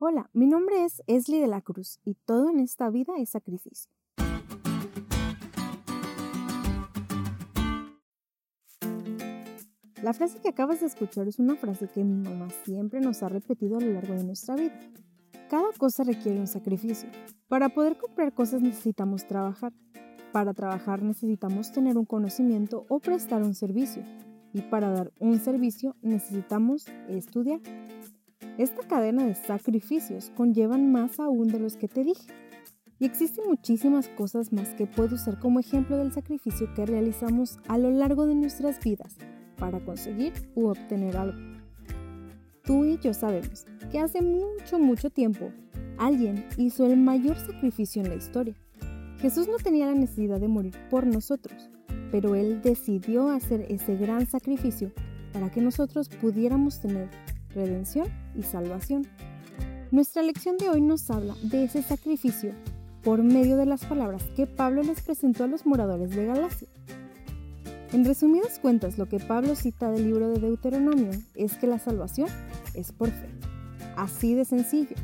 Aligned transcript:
Hola, 0.00 0.30
mi 0.32 0.46
nombre 0.46 0.84
es 0.84 1.02
Esli 1.08 1.40
de 1.40 1.48
la 1.48 1.60
Cruz 1.60 1.98
y 2.04 2.14
todo 2.14 2.50
en 2.50 2.60
esta 2.60 2.88
vida 2.88 3.14
es 3.18 3.30
sacrificio. 3.30 3.90
La 10.00 10.12
frase 10.12 10.38
que 10.40 10.50
acabas 10.50 10.78
de 10.78 10.86
escuchar 10.86 11.26
es 11.26 11.40
una 11.40 11.56
frase 11.56 11.88
que 11.88 12.04
mi 12.04 12.14
mamá 12.14 12.46
siempre 12.64 13.00
nos 13.00 13.24
ha 13.24 13.28
repetido 13.28 13.78
a 13.78 13.80
lo 13.80 13.92
largo 13.92 14.14
de 14.14 14.22
nuestra 14.22 14.54
vida. 14.54 14.78
Cada 15.50 15.72
cosa 15.76 16.04
requiere 16.04 16.38
un 16.38 16.46
sacrificio. 16.46 17.08
Para 17.48 17.68
poder 17.68 17.98
comprar 17.98 18.32
cosas 18.32 18.62
necesitamos 18.62 19.26
trabajar. 19.26 19.72
Para 20.30 20.54
trabajar 20.54 21.02
necesitamos 21.02 21.72
tener 21.72 21.98
un 21.98 22.04
conocimiento 22.04 22.86
o 22.88 23.00
prestar 23.00 23.42
un 23.42 23.56
servicio. 23.56 24.04
Y 24.52 24.62
para 24.62 24.90
dar 24.90 25.12
un 25.18 25.40
servicio 25.40 25.96
necesitamos 26.02 26.86
estudiar. 27.08 27.60
Esta 28.58 28.82
cadena 28.82 29.24
de 29.24 29.36
sacrificios 29.36 30.32
conllevan 30.36 30.90
más 30.90 31.20
aún 31.20 31.46
de 31.46 31.60
los 31.60 31.76
que 31.76 31.86
te 31.86 32.02
dije. 32.02 32.26
Y 32.98 33.06
existen 33.06 33.44
muchísimas 33.46 34.08
cosas 34.08 34.52
más 34.52 34.74
que 34.74 34.88
puedo 34.88 35.14
usar 35.14 35.38
como 35.38 35.60
ejemplo 35.60 35.96
del 35.96 36.12
sacrificio 36.12 36.74
que 36.74 36.84
realizamos 36.84 37.60
a 37.68 37.78
lo 37.78 37.92
largo 37.92 38.26
de 38.26 38.34
nuestras 38.34 38.80
vidas 38.82 39.14
para 39.56 39.78
conseguir 39.78 40.32
u 40.56 40.66
obtener 40.66 41.16
algo. 41.16 41.38
Tú 42.64 42.84
y 42.84 42.98
yo 42.98 43.14
sabemos 43.14 43.64
que 43.92 44.00
hace 44.00 44.22
mucho, 44.22 44.80
mucho 44.80 45.08
tiempo 45.08 45.52
alguien 45.96 46.44
hizo 46.56 46.84
el 46.84 46.96
mayor 46.96 47.38
sacrificio 47.38 48.02
en 48.02 48.08
la 48.08 48.16
historia. 48.16 48.56
Jesús 49.20 49.46
no 49.46 49.58
tenía 49.58 49.86
la 49.86 49.94
necesidad 49.94 50.40
de 50.40 50.48
morir 50.48 50.74
por 50.90 51.06
nosotros, 51.06 51.70
pero 52.10 52.34
Él 52.34 52.60
decidió 52.60 53.28
hacer 53.28 53.66
ese 53.68 53.96
gran 53.96 54.26
sacrificio 54.26 54.90
para 55.32 55.48
que 55.48 55.60
nosotros 55.60 56.08
pudiéramos 56.08 56.80
tener 56.80 57.08
redención 57.54 58.08
y 58.34 58.42
salvación. 58.42 59.06
Nuestra 59.90 60.22
lección 60.22 60.56
de 60.58 60.68
hoy 60.68 60.80
nos 60.80 61.10
habla 61.10 61.34
de 61.42 61.64
ese 61.64 61.82
sacrificio 61.82 62.52
por 63.02 63.22
medio 63.22 63.56
de 63.56 63.66
las 63.66 63.84
palabras 63.84 64.22
que 64.36 64.46
Pablo 64.46 64.82
les 64.82 65.00
presentó 65.00 65.44
a 65.44 65.46
los 65.48 65.64
moradores 65.64 66.10
de 66.10 66.26
Galacia. 66.26 66.68
En 67.92 68.04
resumidas 68.04 68.58
cuentas, 68.58 68.98
lo 68.98 69.06
que 69.06 69.18
Pablo 69.18 69.54
cita 69.54 69.90
del 69.90 70.04
libro 70.04 70.28
de 70.28 70.40
Deuteronomio 70.40 71.10
es 71.34 71.56
que 71.56 71.66
la 71.66 71.78
salvación 71.78 72.28
es 72.74 72.92
por 72.92 73.08
fe. 73.08 73.28
Así 73.96 74.34
de 74.34 74.44
sencillo. 74.44 74.94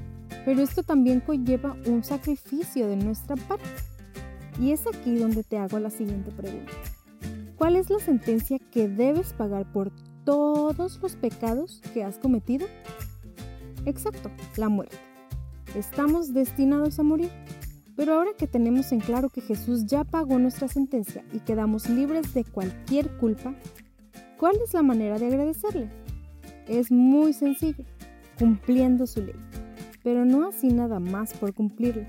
Pero 0.45 0.61
esto 0.61 0.83
también 0.83 1.21
conlleva 1.21 1.77
un 1.87 2.05
sacrificio 2.05 2.87
de 2.87 2.97
nuestra 2.97 3.37
parte. 3.37 3.65
Y 4.61 4.73
es 4.73 4.87
aquí 4.87 5.17
donde 5.17 5.43
te 5.43 5.57
hago 5.57 5.79
la 5.79 5.89
siguiente 5.89 6.31
pregunta. 6.31 6.73
¿Cuál 7.57 7.77
es 7.77 7.89
la 7.89 8.01
sentencia 8.01 8.59
que 8.71 8.89
debes 8.89 9.33
pagar 9.33 9.73
por 9.73 9.91
todos 10.25 11.01
los 11.03 11.17
pecados 11.17 11.81
que 11.93 12.05
has 12.05 12.19
cometido? 12.19 12.67
Exacto, 13.87 14.31
la 14.57 14.69
muerte. 14.69 14.97
Estamos 15.75 16.33
destinados 16.33 16.99
a 16.99 17.03
morir. 17.03 17.31
Pero 17.97 18.15
ahora 18.15 18.31
que 18.37 18.49
tenemos 18.49 18.91
en 18.91 19.01
claro 19.01 19.29
que 19.29 19.41
Jesús 19.41 19.87
ya 19.87 20.03
pagó 20.03 20.39
nuestra 20.39 20.67
sentencia 20.67 21.25
y 21.33 21.39
quedamos 21.41 21.89
libres 21.89 22.35
de 22.35 22.45
cualquier 22.45 23.17
culpa, 23.19 23.55
¿cuál 24.37 24.57
es 24.65 24.75
la 24.75 24.83
manera 24.83 25.19
de 25.19 25.27
agradecerle? 25.27 25.89
Es 26.67 26.91
muy 26.91 27.33
sencillo, 27.33 27.85
cumpliendo 28.37 29.07
su 29.07 29.23
ley. 29.23 29.37
Pero 30.03 30.25
no 30.25 30.49
así 30.49 30.69
nada 30.69 30.99
más 30.99 31.35
por 31.35 31.55
cumplirla, 31.55 32.07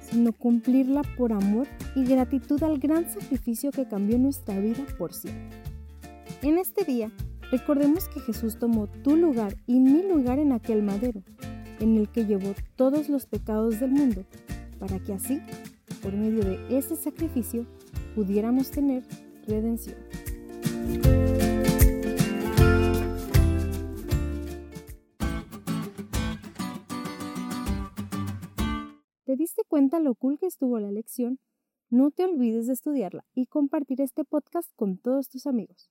sino 0.00 0.32
cumplirla 0.32 1.02
por 1.18 1.34
amor 1.34 1.66
y 1.94 2.04
gratitud 2.04 2.62
al 2.62 2.78
gran 2.78 3.10
sacrificio 3.10 3.72
que 3.72 3.86
cambió 3.86 4.16
nuestra 4.16 4.58
vida 4.58 4.84
por 4.96 5.12
siempre. 5.12 5.58
En 6.40 6.56
este 6.56 6.84
día, 6.84 7.12
Recordemos 7.50 8.08
que 8.08 8.20
Jesús 8.20 8.60
tomó 8.60 8.86
tu 8.86 9.16
lugar 9.16 9.56
y 9.66 9.80
mi 9.80 10.04
lugar 10.06 10.38
en 10.38 10.52
aquel 10.52 10.84
madero, 10.84 11.24
en 11.80 11.96
el 11.96 12.08
que 12.08 12.24
llevó 12.24 12.54
todos 12.76 13.08
los 13.08 13.26
pecados 13.26 13.80
del 13.80 13.90
mundo, 13.90 14.24
para 14.78 15.00
que 15.00 15.12
así, 15.12 15.40
por 16.00 16.12
medio 16.12 16.44
de 16.44 16.78
ese 16.78 16.94
sacrificio, 16.94 17.66
pudiéramos 18.14 18.70
tener 18.70 19.02
redención. 19.48 19.96
¿Te 29.24 29.34
diste 29.36 29.62
cuenta 29.66 29.98
lo 29.98 30.14
cool 30.14 30.38
que 30.38 30.46
estuvo 30.46 30.78
la 30.78 30.92
lección? 30.92 31.40
No 31.88 32.12
te 32.12 32.24
olvides 32.24 32.68
de 32.68 32.74
estudiarla 32.74 33.24
y 33.34 33.46
compartir 33.46 34.00
este 34.00 34.24
podcast 34.24 34.70
con 34.76 34.98
todos 34.98 35.28
tus 35.28 35.48
amigos. 35.48 35.90